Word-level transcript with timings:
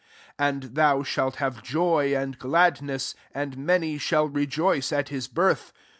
14 0.39 0.53
And 0.53 0.63
thou 0.73 1.01
ehalt 1.03 1.35
have 1.35 1.61
joy 1.61 2.15
nd 2.17 2.39
gladneee 2.39 3.13
/ 3.25 3.31
and 3.35 3.55
many 3.55 3.99
shall 3.99 4.27
re* 4.27 4.49
ice 4.57 4.91
at 4.91 5.09
hie 5.09 5.19
birth. 5.31 5.71